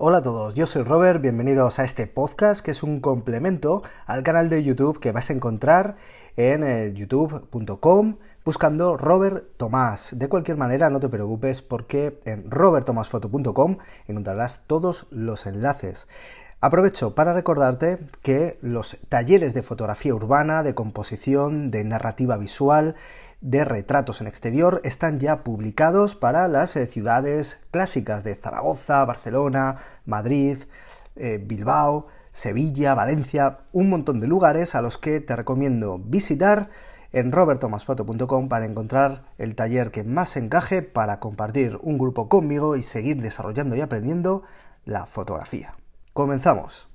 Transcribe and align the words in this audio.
Hola 0.00 0.18
a 0.18 0.22
todos, 0.22 0.54
yo 0.54 0.66
soy 0.66 0.84
Robert, 0.84 1.20
bienvenidos 1.20 1.80
a 1.80 1.84
este 1.84 2.06
podcast 2.06 2.60
que 2.60 2.70
es 2.70 2.84
un 2.84 3.00
complemento 3.00 3.82
al 4.06 4.22
canal 4.22 4.48
de 4.48 4.62
YouTube 4.62 5.00
que 5.00 5.10
vas 5.10 5.28
a 5.28 5.32
encontrar 5.32 5.96
en 6.36 6.62
eh, 6.62 6.92
youtube.com 6.94 8.18
buscando 8.44 8.96
Robert 8.96 9.56
Tomás. 9.56 10.16
De 10.16 10.28
cualquier 10.28 10.56
manera, 10.56 10.88
no 10.88 11.00
te 11.00 11.08
preocupes 11.08 11.62
porque 11.62 12.20
en 12.26 12.48
robertomasfoto.com 12.48 13.78
encontrarás 14.06 14.62
todos 14.68 15.08
los 15.10 15.46
enlaces. 15.46 16.06
Aprovecho 16.60 17.16
para 17.16 17.34
recordarte 17.34 17.98
que 18.22 18.56
los 18.62 18.98
talleres 19.08 19.52
de 19.52 19.64
fotografía 19.64 20.14
urbana, 20.14 20.62
de 20.62 20.76
composición, 20.76 21.72
de 21.72 21.82
narrativa 21.82 22.36
visual, 22.36 22.94
de 23.40 23.64
retratos 23.64 24.20
en 24.20 24.26
exterior 24.26 24.80
están 24.84 25.20
ya 25.20 25.44
publicados 25.44 26.16
para 26.16 26.48
las 26.48 26.74
eh, 26.76 26.86
ciudades 26.86 27.60
clásicas 27.70 28.24
de 28.24 28.34
Zaragoza, 28.34 29.04
Barcelona, 29.04 29.76
Madrid, 30.04 30.58
eh, 31.16 31.38
Bilbao, 31.42 32.06
Sevilla, 32.32 32.94
Valencia, 32.94 33.58
un 33.72 33.90
montón 33.90 34.20
de 34.20 34.26
lugares 34.26 34.74
a 34.74 34.82
los 34.82 34.98
que 34.98 35.20
te 35.20 35.36
recomiendo 35.36 35.98
visitar 35.98 36.70
en 37.12 37.32
robertomasfoto.com 37.32 38.48
para 38.48 38.66
encontrar 38.66 39.24
el 39.38 39.54
taller 39.54 39.90
que 39.90 40.04
más 40.04 40.36
encaje 40.36 40.82
para 40.82 41.20
compartir 41.20 41.78
un 41.82 41.98
grupo 41.98 42.28
conmigo 42.28 42.76
y 42.76 42.82
seguir 42.82 43.22
desarrollando 43.22 43.76
y 43.76 43.80
aprendiendo 43.80 44.42
la 44.84 45.06
fotografía. 45.06 45.74
Comenzamos. 46.12 46.88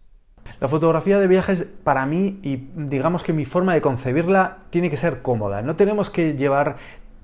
La 0.59 0.67
fotografía 0.67 1.19
de 1.19 1.27
viajes 1.27 1.65
para 1.83 2.05
mí 2.05 2.39
y 2.41 2.69
digamos 2.75 3.23
que 3.23 3.33
mi 3.33 3.45
forma 3.45 3.73
de 3.73 3.81
concebirla 3.81 4.59
tiene 4.69 4.89
que 4.89 4.97
ser 4.97 5.21
cómoda. 5.21 5.61
No 5.61 5.75
tenemos 5.75 6.09
que 6.09 6.35
llevar 6.35 6.77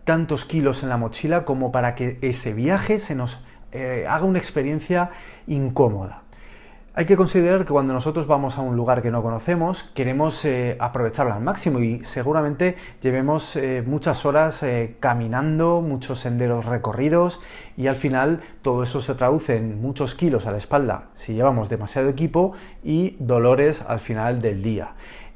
tantos 0.04 0.46
kilos 0.46 0.84
en 0.84 0.90
la 0.90 0.98
mochila 0.98 1.46
como 1.46 1.72
para 1.72 1.96
que 1.96 2.18
ese 2.22 2.54
viaje 2.54 3.00
se 3.00 3.16
nos 3.16 3.44
eh, 3.72 4.06
haga 4.10 4.26
una 4.26 4.40
experiencia 4.40 5.12
incómoda. 5.48 6.24
Hay 6.96 7.06
que 7.06 7.16
considerar 7.16 7.66
que 7.66 7.72
cuando 7.72 7.94
nosotros 7.94 8.26
vamos 8.26 8.58
a 8.58 8.62
un 8.62 8.76
lugar 8.76 9.04
que 9.04 9.12
no 9.12 9.22
conocemos, 9.22 9.84
queremos 9.94 10.44
eh, 10.44 10.76
aprovecharlo 10.80 11.34
al 11.34 11.42
máximo 11.42 11.80
y 11.80 12.04
seguramente 12.04 12.78
llevemos 13.00 13.56
eh, 13.56 13.84
muchas 13.86 14.26
horas 14.26 14.64
eh, 14.64 14.96
caminando, 15.00 15.82
muchos 15.82 16.20
senderos 16.20 16.66
recorridos 16.66 17.42
y 17.78 17.88
al 17.88 17.96
final 17.96 18.42
todo 18.64 18.82
eso 18.82 19.02
se 19.02 19.14
traduce 19.14 19.56
en 19.56 19.80
muchos 19.80 20.16
kilos 20.16 20.48
a 20.48 20.52
la 20.52 20.58
espalda 20.58 21.10
si 21.14 21.36
llevamos 21.36 21.70
demasiado 21.70 22.10
equipo 22.10 22.54
y 22.84 23.16
dolores 23.20 23.84
al 23.88 24.00
final 24.00 24.42
del 24.42 24.64
día. 24.64 24.96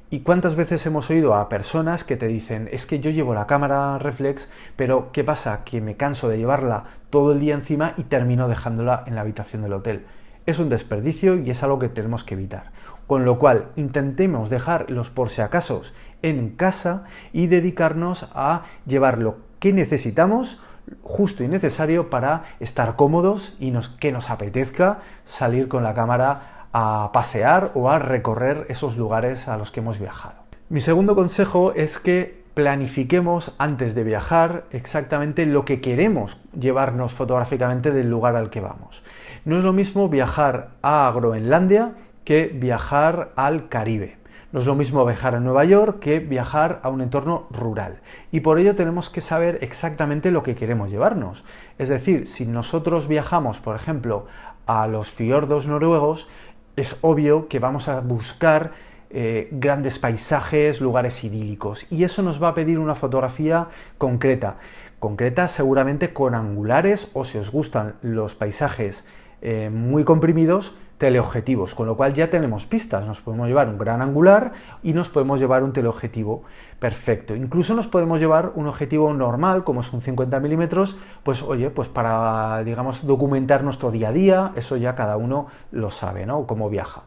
¿Y 0.10 0.22
cuántas 0.22 0.56
veces 0.56 0.84
hemos 0.88 1.12
oído 1.12 1.36
a 1.36 1.50
personas 1.50 2.04
que 2.04 2.18
te 2.18 2.28
dicen, 2.28 2.68
es 2.72 2.88
que 2.88 3.00
yo 3.00 3.12
llevo 3.12 3.36
la 3.36 3.46
cámara 3.46 4.00
reflex, 4.00 4.50
pero 4.76 5.12
¿qué 5.12 5.24
pasa? 5.24 5.64
Que 5.64 5.82
me 5.82 5.98
canso 5.98 6.30
de 6.30 6.40
llevarla 6.40 6.86
todo 7.12 7.32
el 7.32 7.40
día 7.40 7.54
encima 7.54 7.94
y 7.96 8.04
termino 8.04 8.48
dejándola 8.48 9.04
en 9.06 9.14
la 9.14 9.22
habitación 9.22 9.62
del 9.62 9.74
hotel 9.74 10.06
es 10.46 10.60
un 10.60 10.70
desperdicio 10.70 11.36
y 11.36 11.50
es 11.52 11.64
algo 11.64 11.80
que 11.80 11.90
tenemos 11.90 12.24
que 12.24 12.36
evitar. 12.36 12.72
Con 13.08 13.26
lo 13.26 13.38
cual, 13.40 13.72
intentemos 13.76 14.50
dejar 14.50 14.90
los 14.90 15.10
por 15.10 15.30
si 15.30 15.42
acaso 15.42 15.82
en 16.22 16.50
casa 16.50 17.04
y 17.34 17.48
dedicarnos 17.48 18.30
a 18.34 18.64
llevar 18.86 19.18
lo 19.18 19.38
que 19.60 19.74
necesitamos 19.74 20.62
justo 21.02 21.44
y 21.44 21.48
necesario 21.48 22.10
para 22.10 22.44
estar 22.60 22.96
cómodos 22.96 23.56
y 23.60 23.74
que 24.00 24.12
nos 24.12 24.30
apetezca 24.30 25.00
salir 25.26 25.68
con 25.68 25.84
la 25.84 25.94
cámara 25.94 26.68
a 26.74 27.12
pasear 27.14 27.72
o 27.76 27.90
a 27.90 28.00
recorrer 28.00 28.66
esos 28.70 28.98
lugares 28.98 29.48
a 29.48 29.58
los 29.58 29.72
que 29.72 29.80
hemos 29.80 30.00
viajado. 30.00 30.36
Mi 30.70 30.82
segundo 30.82 31.16
consejo 31.16 31.74
es 31.74 32.00
que 32.00 32.44
planifiquemos 32.54 33.56
antes 33.58 33.96
de 33.96 34.04
viajar 34.04 34.66
exactamente 34.72 35.46
lo 35.46 35.66
que 35.66 35.82
queremos 35.82 36.38
llevarnos 36.58 37.14
fotográficamente 37.14 37.92
del 37.92 38.10
lugar 38.10 38.36
al 38.36 38.50
que 38.50 38.62
vamos. 38.62 39.04
No 39.46 39.58
es 39.58 39.66
lo 39.66 39.74
mismo 39.74 40.08
viajar 40.08 40.70
a 40.82 41.12
Groenlandia 41.14 41.96
que 42.24 42.48
viajar 42.48 43.34
al 43.36 43.68
Caribe. 43.68 44.16
No 44.54 44.62
es 44.62 44.66
lo 44.66 44.76
mismo 44.76 45.06
viajar 45.06 45.36
a 45.36 45.42
Nueva 45.42 45.66
York 45.66 46.00
que 46.00 46.20
viajar 46.20 46.80
a 46.82 46.88
un 46.88 47.02
entorno 47.02 47.48
rural. 47.52 48.00
Y 48.32 48.40
por 48.40 48.58
ello 48.58 48.74
tenemos 48.76 49.10
que 49.10 49.20
saber 49.20 49.58
exactamente 49.60 50.32
lo 50.32 50.44
que 50.44 50.56
queremos 50.56 50.92
llevarnos. 50.92 51.44
Es 51.78 51.90
decir, 51.90 52.26
si 52.26 52.46
nosotros 52.46 53.10
viajamos, 53.10 53.60
por 53.60 53.76
ejemplo, 53.76 54.28
a 54.66 54.88
los 54.88 55.10
fiordos 55.12 55.68
noruegos, 55.68 56.30
es 56.78 57.00
obvio 57.02 57.50
que 57.50 57.60
vamos 57.60 57.90
a 57.90 58.00
buscar 58.00 58.72
eh, 59.10 59.50
grandes 59.52 60.00
paisajes, 60.00 60.80
lugares 60.80 61.22
idílicos. 61.22 61.86
Y 61.92 62.06
eso 62.06 62.24
nos 62.24 62.42
va 62.42 62.50
a 62.50 62.54
pedir 62.54 62.80
una 62.80 62.96
fotografía 62.96 63.68
concreta. 63.98 64.56
Concreta 65.00 65.50
seguramente 65.50 66.14
con 66.14 66.34
angulares 66.34 67.12
o 67.12 67.26
si 67.26 67.40
os 67.40 67.52
gustan 67.52 67.96
los 68.02 68.36
paisajes 68.36 69.06
eh, 69.44 69.70
muy 69.70 70.04
comprimidos, 70.04 70.76
teleobjetivos, 70.98 71.76
con 71.76 71.86
lo 71.86 71.96
cual 71.96 72.14
ya 72.14 72.32
tenemos 72.32 72.66
pistas, 72.66 73.06
nos 73.06 73.22
podemos 73.22 73.48
llevar 73.48 73.70
un 73.70 73.78
gran 73.78 74.02
angular 74.02 74.54
y 74.82 74.94
nos 74.94 75.10
podemos 75.10 75.40
llevar 75.40 75.64
un 75.64 75.74
teleobjetivo 75.74 76.44
perfecto. 76.80 77.36
Incluso 77.36 77.76
nos 77.76 77.88
podemos 77.88 78.20
llevar 78.20 78.54
un 78.56 78.68
objetivo 78.68 79.14
normal, 79.14 79.64
como 79.64 79.82
es 79.82 79.94
un 79.94 80.02
50 80.02 80.40
milímetros, 80.40 80.98
pues 81.24 81.44
oye, 81.44 81.70
pues 81.70 81.90
para, 81.90 82.64
digamos, 82.64 83.06
documentar 83.06 83.64
nuestro 83.64 83.92
día 83.92 84.10
a 84.10 84.12
día, 84.14 84.52
eso 84.56 84.78
ya 84.78 84.96
cada 84.96 85.18
uno 85.18 85.48
lo 85.72 85.92
sabe, 85.92 86.26
¿no? 86.26 86.48
Cómo 86.48 86.70
viaja 86.70 87.04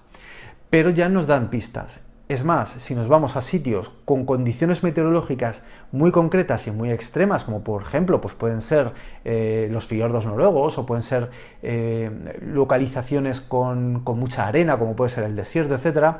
pero 0.71 0.91
ya 0.91 1.09
nos 1.09 1.27
dan 1.27 1.49
pistas. 1.49 2.06
Es 2.29 2.43
más, 2.43 2.71
si 2.71 2.97
nos 2.97 3.07
vamos 3.07 3.37
a 3.37 3.41
sitios 3.41 3.93
con 4.05 4.27
condiciones 4.27 4.83
meteorológicas 4.83 5.63
muy 5.93 6.11
concretas 6.11 6.67
y 6.67 6.73
muy 6.73 6.91
extremas, 6.91 7.45
como 7.45 7.63
por 7.63 7.83
ejemplo 7.83 8.21
pues 8.21 8.35
pueden 8.35 8.63
ser 8.63 8.91
eh, 9.25 9.69
los 9.71 9.87
fiordos 9.87 10.27
noruegos 10.27 10.77
o 10.77 10.87
pueden 10.87 11.05
ser 11.05 11.31
eh, 11.63 12.11
localizaciones 12.43 13.41
con, 13.41 14.01
con, 14.01 14.19
mucha 14.19 14.49
arena, 14.49 14.77
como 14.77 14.97
puede 14.97 15.11
ser 15.11 15.23
el 15.23 15.37
desierto, 15.37 15.77
etc., 15.77 16.17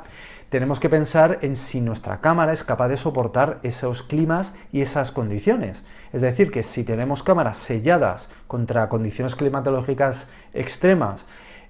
tenemos 0.47 0.79
que 0.79 0.87
pensar 0.87 1.39
en 1.41 1.57
si 1.57 1.81
nuestra 1.81 2.21
cámara 2.21 2.53
es 2.53 2.63
capaz 2.63 2.87
de 2.87 2.95
soportar 2.95 3.59
esos 3.63 4.01
climas 4.01 4.53
y 4.71 4.79
esas 4.79 5.11
condiciones. 5.11 5.83
Es 6.13 6.21
decir, 6.21 6.51
que 6.51 6.63
si 6.63 6.85
tenemos 6.85 7.21
cámaras 7.21 7.57
selladas 7.57 8.29
contra 8.47 8.87
condiciones 8.87 9.35
climatológicas 9.35 10.29
extremas, 10.53 11.25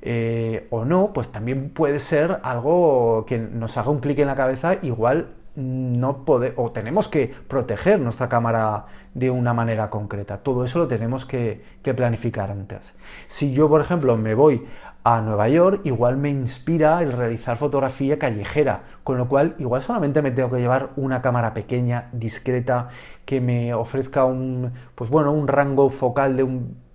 eh, 0.10 0.68
o 0.70 0.86
no, 0.86 1.12
pues 1.12 1.34
también 1.34 1.70
puede 1.70 2.00
ser 2.00 2.40
algo 2.44 3.26
que 3.28 3.38
nos 3.38 3.76
haga 3.78 3.90
un 3.90 4.00
clic 4.00 4.18
en 4.20 4.28
la 4.28 4.38
cabeza, 4.38 4.78
igual 4.82 5.36
no 5.56 6.24
puede 6.24 6.54
o 6.56 6.72
tenemos 6.72 7.10
que 7.10 7.34
proteger 7.50 8.00
nuestra 8.00 8.30
cámara 8.30 8.86
de 9.14 9.32
una 9.32 9.54
manera 9.54 9.90
concreta. 9.90 10.38
Todo 10.38 10.64
eso 10.64 10.80
lo 10.80 10.88
tenemos 10.88 11.26
que, 11.26 11.62
que, 11.82 11.94
planificar 11.94 12.52
antes. 12.52 12.96
Si 13.28 13.54
yo, 13.54 13.68
por 13.68 13.82
ejemplo, 13.82 14.16
me 14.16 14.34
voy 14.34 14.66
a 15.04 15.20
Nueva 15.20 15.50
York, 15.50 15.82
igual 15.84 16.16
me 16.16 16.30
inspira 16.30 17.02
el 17.04 17.12
realizar 17.12 17.58
fotografía 17.58 18.18
callejera, 18.18 18.84
con 19.04 19.18
lo 19.18 19.28
cual 19.28 19.56
igual 19.58 19.82
solamente 19.82 20.22
me 20.22 20.32
tengo 20.32 20.52
que 20.52 20.60
llevar 20.60 20.92
una 20.96 21.22
cámara 21.22 21.54
pequeña, 21.54 22.08
discreta, 22.14 22.88
que 23.26 23.42
me 23.42 23.74
ofrezca 23.74 24.24
un, 24.24 24.72
pues 24.96 25.10
bueno, 25.10 25.34
un 25.34 25.50
rango 25.50 25.90
focal 25.90 26.38
de 26.38 26.44
un 26.44 26.87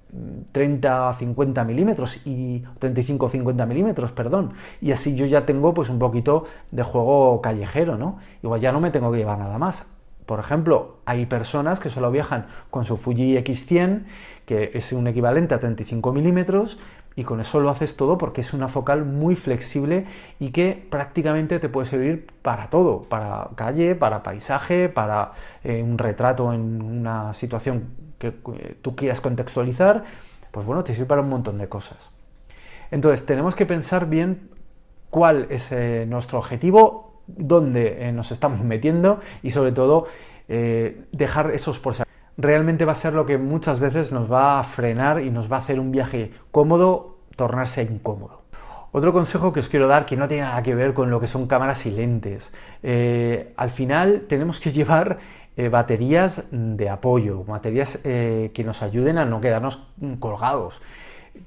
30 0.53 1.09
a 1.09 1.15
50 1.15 1.65
milímetros 1.65 2.27
y 2.27 2.63
35 2.79 3.27
o 3.27 3.29
50 3.29 3.67
milímetros, 3.67 4.13
perdón. 4.13 4.53
Y 4.81 4.93
así 4.93 5.15
yo 5.15 5.27
ya 5.27 5.47
tengo 5.47 5.75
pues 5.75 5.89
un 5.89 5.99
poquito 5.99 6.45
de 6.71 6.83
juego 6.83 7.41
callejero, 7.41 7.97
¿no? 7.97 8.19
Igual 8.43 8.61
ya 8.61 8.73
no 8.73 8.81
me 8.81 8.91
tengo 8.91 9.11
que 9.11 9.19
llevar 9.19 9.39
nada 9.39 9.59
más. 9.59 9.87
Por 10.27 10.39
ejemplo, 10.39 10.99
hay 11.05 11.27
personas 11.27 11.81
que 11.81 11.91
solo 11.91 12.11
viajan 12.11 12.47
con 12.71 12.85
su 12.85 12.97
Fuji 12.97 13.37
X100, 13.37 14.05
que 14.47 14.71
es 14.75 14.93
un 14.93 15.07
equivalente 15.07 15.55
a 15.55 15.61
35 15.61 16.13
milímetros, 16.13 16.79
y 17.15 17.25
con 17.25 17.41
eso 17.41 17.61
lo 17.61 17.71
haces 17.71 17.97
todo 17.97 18.19
porque 18.19 18.41
es 18.41 18.55
una 18.55 18.69
focal 18.69 19.05
muy 19.05 19.37
flexible 19.37 20.07
y 20.39 20.51
que 20.51 20.87
prácticamente 20.91 21.59
te 21.59 21.69
puede 21.69 21.87
servir 21.87 22.27
para 22.43 22.71
todo, 22.71 23.03
para 23.03 23.51
calle, 23.55 23.95
para 23.95 24.23
paisaje, 24.23 24.89
para 24.89 25.33
eh, 25.65 25.83
un 25.83 25.99
retrato 25.99 26.53
en 26.53 26.83
una 26.83 27.35
situación 27.35 28.12
que 28.23 28.29
eh, 28.29 28.77
tú 28.81 28.95
quieras 28.95 29.21
contextualizar, 29.21 30.05
pues 30.53 30.65
bueno, 30.65 30.85
te 30.85 30.95
sirve 30.95 31.07
para 31.07 31.23
un 31.23 31.29
montón 31.29 31.59
de 31.59 31.69
cosas. 31.69 32.11
Entonces, 32.93 33.27
tenemos 33.27 33.57
que 33.57 33.67
pensar 33.67 34.09
bien 34.09 34.49
cuál 35.11 35.49
es 35.51 35.73
eh, 35.73 36.07
nuestro 36.09 36.39
objetivo, 36.39 37.23
dónde 37.27 38.09
eh, 38.09 38.13
nos 38.13 38.31
estamos 38.31 38.61
metiendo 38.65 39.21
y 39.43 39.51
sobre 39.51 39.73
todo 39.73 40.07
dejar 40.49 41.51
esos 41.53 41.79
por 41.79 41.95
Realmente 42.37 42.85
va 42.85 42.93
a 42.93 42.97
ser 42.97 43.15
lo 43.15 43.25
que 43.25 43.39
muchas 43.39 43.81
veces 43.81 44.13
nos 44.13 44.31
va 44.31 44.61
a 44.61 44.65
frenar 44.65 45.21
y 45.21 45.31
nos 45.31 45.51
va 45.51 45.57
a 45.57 45.61
hacer 45.61 45.81
un 45.81 45.91
viaje 45.91 46.33
cómodo 46.51 47.21
tornarse 47.37 47.83
incómodo. 47.83 48.43
Otro 48.91 49.15
consejo 49.15 49.53
que 49.55 49.61
os 49.61 49.69
quiero 49.69 49.89
dar 49.89 50.05
que 50.05 50.17
no 50.17 50.29
tiene 50.29 50.43
nada 50.43 50.63
que 50.63 50.75
ver 50.75 50.93
con 50.93 51.11
lo 51.11 51.21
que 51.21 51.27
son 51.27 51.47
cámaras 51.47 51.87
y 51.87 51.91
lentes. 51.91 52.53
al 53.57 53.71
final 53.71 54.27
tenemos 54.29 54.61
que 54.61 54.71
llevar 54.79 55.19
eh, 55.57 55.69
baterías 55.69 56.45
de 56.51 56.89
apoyo, 56.89 57.45
baterías 57.45 57.99
eh, 58.05 58.51
que 58.55 58.65
nos 58.65 58.83
ayuden 58.83 59.19
a 59.19 59.25
no 59.25 59.41
quedarnos 59.41 59.85
colgados. 60.19 60.81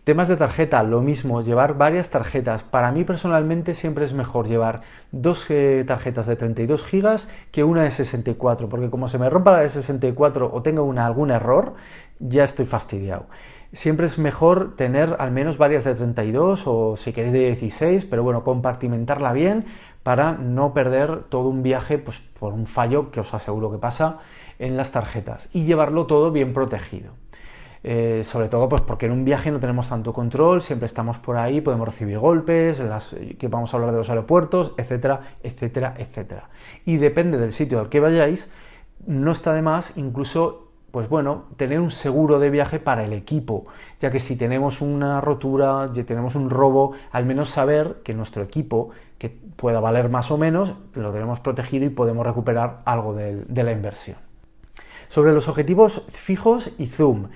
Temas 0.03 0.27
de 0.27 0.35
tarjeta, 0.35 0.81
lo 0.81 1.01
mismo, 1.01 1.41
llevar 1.41 1.77
varias 1.77 2.09
tarjetas. 2.09 2.63
Para 2.63 2.91
mí 2.91 3.03
personalmente 3.03 3.75
siempre 3.75 4.05
es 4.05 4.13
mejor 4.13 4.47
llevar 4.47 4.81
dos 5.11 5.45
eh, 5.49 5.83
tarjetas 5.87 6.25
de 6.25 6.35
32 6.35 6.83
GB 6.91 7.27
que 7.51 7.63
una 7.63 7.83
de 7.83 7.91
64, 7.91 8.67
porque 8.67 8.89
como 8.89 9.07
se 9.07 9.19
me 9.19 9.29
rompa 9.29 9.51
la 9.51 9.59
de 9.59 9.69
64 9.69 10.51
o 10.51 10.61
tenga 10.63 10.81
algún 11.05 11.29
error, 11.29 11.75
ya 12.19 12.43
estoy 12.43 12.65
fastidiado. 12.65 13.27
Siempre 13.73 14.07
es 14.07 14.17
mejor 14.17 14.75
tener 14.75 15.17
al 15.19 15.31
menos 15.31 15.57
varias 15.59 15.83
de 15.83 15.93
32 15.93 16.63
o 16.65 16.95
si 16.97 17.13
queréis 17.13 17.33
de 17.33 17.39
16, 17.39 18.05
pero 18.05 18.23
bueno, 18.23 18.43
compartimentarla 18.43 19.33
bien 19.33 19.65
para 20.01 20.33
no 20.33 20.73
perder 20.73 21.23
todo 21.29 21.49
un 21.49 21.61
viaje 21.61 21.97
pues, 21.97 22.21
por 22.39 22.53
un 22.53 22.65
fallo 22.67 23.11
que 23.11 23.19
os 23.19 23.33
aseguro 23.33 23.71
que 23.71 23.77
pasa 23.77 24.19
en 24.59 24.77
las 24.77 24.91
tarjetas 24.91 25.49
y 25.51 25.65
llevarlo 25.65 26.05
todo 26.05 26.31
bien 26.31 26.53
protegido. 26.53 27.13
Eh, 27.87 28.23
sobre 28.23 28.49
todo 28.49 28.67
pues 28.67 28.81
porque 28.81 29.05
en 29.05 29.11
un 29.11 29.23
viaje 29.25 29.51
no 29.51 29.59
tenemos 29.59 29.89
tanto 29.89 30.11
control, 30.11 30.63
siempre 30.63 30.87
estamos 30.87 31.19
por 31.19 31.37
ahí, 31.37 31.61
podemos 31.61 31.87
recibir 31.87 32.17
golpes, 32.17 32.81
que 33.37 33.47
vamos 33.47 33.71
a 33.71 33.77
hablar 33.77 33.91
de 33.91 33.99
los 33.99 34.09
aeropuertos, 34.09 34.73
etcétera, 34.75 35.21
etcétera, 35.43 35.93
etcétera. 35.95 36.49
Y 36.83 36.97
depende 36.97 37.37
del 37.37 37.53
sitio 37.53 37.79
al 37.79 37.89
que 37.89 37.99
vayáis, 37.99 38.49
no 39.05 39.31
está 39.31 39.53
de 39.53 39.61
más 39.61 39.97
incluso 39.97 40.71
pues 40.89 41.09
bueno, 41.09 41.43
tener 41.57 41.79
un 41.79 41.91
seguro 41.91 42.39
de 42.39 42.49
viaje 42.49 42.79
para 42.79 43.03
el 43.03 43.13
equipo, 43.13 43.67
ya 43.99 44.09
que 44.09 44.19
si 44.19 44.35
tenemos 44.35 44.81
una 44.81 45.21
rotura, 45.21 45.91
ya 45.93 46.05
tenemos 46.05 46.33
un 46.33 46.49
robo, 46.49 46.93
al 47.11 47.27
menos 47.27 47.49
saber 47.49 47.97
que 48.03 48.15
nuestro 48.15 48.41
equipo, 48.41 48.89
que 49.19 49.29
pueda 49.29 49.79
valer 49.79 50.09
más 50.09 50.31
o 50.31 50.39
menos, 50.39 50.73
lo 50.95 51.11
tenemos 51.11 51.39
protegido 51.39 51.85
y 51.85 51.89
podemos 51.89 52.25
recuperar 52.25 52.81
algo 52.85 53.13
de, 53.13 53.43
de 53.45 53.63
la 53.63 53.73
inversión. 53.73 54.17
Sobre 55.07 55.33
los 55.33 55.47
objetivos 55.49 56.01
fijos 56.07 56.71
y 56.79 56.87
zoom. 56.87 57.27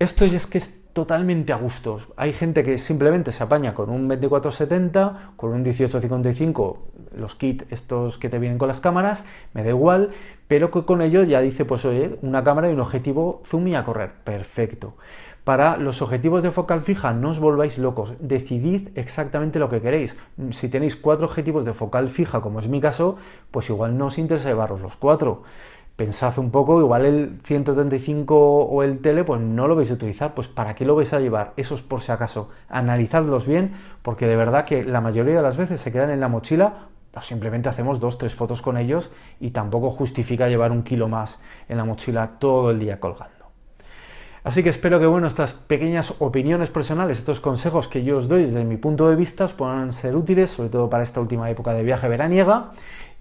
Esto 0.00 0.24
es 0.24 0.46
que 0.46 0.56
es 0.56 0.80
totalmente 0.94 1.52
a 1.52 1.56
gustos. 1.56 2.08
Hay 2.16 2.32
gente 2.32 2.62
que 2.62 2.78
simplemente 2.78 3.32
se 3.32 3.42
apaña 3.42 3.74
con 3.74 3.90
un 3.90 4.08
2470, 4.08 5.32
con 5.36 5.50
un 5.50 5.60
1855, 5.60 6.78
los 7.14 7.34
kits 7.34 7.66
estos 7.68 8.16
que 8.16 8.30
te 8.30 8.38
vienen 8.38 8.56
con 8.56 8.68
las 8.68 8.80
cámaras, 8.80 9.26
me 9.52 9.62
da 9.62 9.68
igual, 9.68 10.08
pero 10.48 10.70
que 10.70 10.86
con 10.86 11.02
ello 11.02 11.22
ya 11.24 11.42
dice, 11.42 11.66
pues 11.66 11.84
oye, 11.84 12.18
una 12.22 12.42
cámara 12.42 12.70
y 12.70 12.72
un 12.72 12.80
objetivo 12.80 13.42
zoom 13.44 13.68
y 13.68 13.74
a 13.74 13.84
correr. 13.84 14.12
Perfecto. 14.24 14.94
Para 15.44 15.76
los 15.76 16.00
objetivos 16.00 16.42
de 16.42 16.50
focal 16.50 16.80
fija, 16.80 17.12
no 17.12 17.28
os 17.28 17.38
volváis 17.38 17.76
locos, 17.76 18.14
decidid 18.20 18.88
exactamente 18.94 19.58
lo 19.58 19.68
que 19.68 19.82
queréis. 19.82 20.16
Si 20.52 20.70
tenéis 20.70 20.96
cuatro 20.96 21.26
objetivos 21.26 21.66
de 21.66 21.74
focal 21.74 22.08
fija, 22.08 22.40
como 22.40 22.60
es 22.60 22.68
mi 22.68 22.80
caso, 22.80 23.18
pues 23.50 23.68
igual 23.68 23.98
no 23.98 24.06
os 24.06 24.16
interesa 24.16 24.48
llevaros 24.48 24.80
los 24.80 24.96
cuatro 24.96 25.42
pensad 26.00 26.38
un 26.38 26.50
poco, 26.50 26.80
igual 26.80 27.04
el 27.04 27.40
135 27.44 28.34
o 28.34 28.82
el 28.82 29.00
tele, 29.00 29.22
pues 29.22 29.38
no 29.38 29.68
lo 29.68 29.76
vais 29.76 29.90
a 29.90 29.92
utilizar, 29.92 30.32
pues 30.32 30.48
¿para 30.48 30.74
qué 30.74 30.86
lo 30.86 30.94
vais 30.94 31.12
a 31.12 31.20
llevar? 31.20 31.52
Eso 31.58 31.74
es 31.74 31.82
por 31.82 32.00
si 32.00 32.10
acaso, 32.10 32.48
analizadlos 32.70 33.46
bien, 33.46 33.74
porque 34.00 34.26
de 34.26 34.34
verdad 34.34 34.64
que 34.64 34.82
la 34.82 35.02
mayoría 35.02 35.34
de 35.34 35.42
las 35.42 35.58
veces 35.58 35.78
se 35.78 35.92
quedan 35.92 36.08
en 36.08 36.20
la 36.20 36.28
mochila 36.28 36.86
o 37.14 37.20
simplemente 37.20 37.68
hacemos 37.68 38.00
dos, 38.00 38.16
tres 38.16 38.34
fotos 38.34 38.62
con 38.62 38.78
ellos 38.78 39.10
y 39.40 39.50
tampoco 39.50 39.90
justifica 39.90 40.48
llevar 40.48 40.72
un 40.72 40.84
kilo 40.84 41.06
más 41.06 41.42
en 41.68 41.76
la 41.76 41.84
mochila 41.84 42.38
todo 42.38 42.70
el 42.70 42.78
día 42.78 42.98
colgando. 42.98 43.40
Así 44.42 44.62
que 44.62 44.70
espero 44.70 44.98
que 45.00 45.06
bueno, 45.06 45.26
estas 45.26 45.52
pequeñas 45.52 46.14
opiniones 46.18 46.70
personales, 46.70 47.18
estos 47.18 47.40
consejos 47.40 47.88
que 47.88 48.04
yo 48.04 48.16
os 48.16 48.28
doy 48.28 48.44
desde 48.46 48.64
mi 48.64 48.78
punto 48.78 49.10
de 49.10 49.16
vista 49.16 49.44
os 49.44 49.52
puedan 49.52 49.92
ser 49.92 50.16
útiles, 50.16 50.48
sobre 50.48 50.70
todo 50.70 50.88
para 50.88 51.02
esta 51.02 51.20
última 51.20 51.50
época 51.50 51.74
de 51.74 51.82
viaje 51.82 52.08
veraniega. 52.08 52.70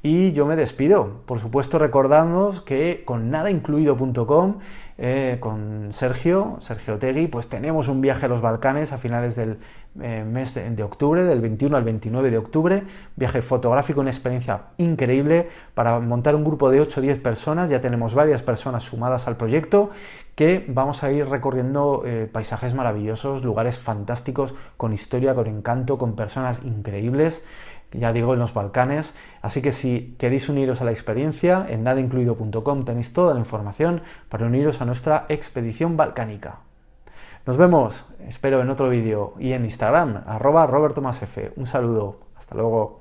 Y 0.02 0.32
yo 0.32 0.46
me 0.46 0.56
despido. 0.56 1.24
Por 1.26 1.40
supuesto, 1.40 1.78
recordándoos 1.78 2.62
que 2.62 3.04
con 3.04 3.30
nadaincluido.com, 3.32 4.60
eh, 4.98 5.38
con 5.42 5.90
Sergio, 5.92 6.56
Sergio 6.60 6.98
Tegui, 6.98 7.28
pues 7.28 7.50
tenemos 7.50 7.90
un 7.90 8.00
viaje 8.00 8.28
a 8.28 8.30
los 8.30 8.40
Balcanes 8.40 8.94
a 8.94 8.98
finales 8.98 9.36
del 9.36 9.60
eh, 10.02 10.24
mes 10.24 10.54
de, 10.54 10.84
octubre, 10.84 11.24
del 11.24 11.42
21 11.42 11.76
al 11.76 11.84
29 11.84 12.32
de 12.32 12.38
octubre. 12.38 12.84
Viaje 13.18 13.42
fotográfico, 13.42 14.00
una 14.00 14.10
experiencia 14.10 14.68
increíble 14.78 15.50
para 15.74 16.00
montar 16.00 16.34
un 16.34 16.46
grupo 16.46 16.72
de 16.72 16.80
8 16.80 17.02
o 17.02 17.04
10 17.04 17.20
personas. 17.20 17.70
Ya 17.70 17.82
tenemos 17.82 18.16
varias 18.16 18.42
personas 18.42 18.84
sumadas 18.84 19.28
al 19.28 19.36
proyecto 19.36 19.90
que 20.36 20.64
vamos 20.70 21.04
a 21.04 21.12
ir 21.12 21.28
recorriendo 21.28 22.04
eh, 22.06 22.30
paisajes 22.32 22.74
maravillosos, 22.74 23.44
lugares 23.44 23.78
fantásticos, 23.78 24.56
con 24.78 24.94
historia, 24.94 25.36
con 25.36 25.48
encanto, 25.48 25.98
con 25.98 26.16
personas 26.16 26.64
increíbles 26.64 27.46
ya 27.92 28.14
digo, 28.14 28.34
en 28.34 28.40
los 28.40 28.54
Balcanes. 28.54 29.16
Así 29.42 29.62
que 29.62 29.72
si 29.72 30.16
queréis 30.20 30.50
uniros 30.50 30.82
a 30.82 30.86
la 30.86 30.92
experiencia, 30.92 31.66
en 31.70 31.84
nadaincluido.com 31.84 32.86
tenéis 32.86 33.14
toda 33.14 33.34
la 33.34 33.40
información 33.40 34.02
para 34.30 34.46
uniros 34.46 34.82
a 34.82 34.86
nuestra 34.86 35.26
expedición 35.30 35.98
balcánica. 35.98 36.60
Nos 37.46 37.58
vemos, 37.58 38.06
espero 38.28 38.62
en 38.62 38.70
otro 38.70 38.90
vídeo 38.90 39.34
y 39.40 39.54
en 39.54 39.66
Instagram, 39.66 40.24
arroba 40.28 40.68
robertomasf. 40.68 41.38
Un 41.56 41.66
saludo, 41.66 42.20
hasta 42.38 42.56
luego. 42.56 42.99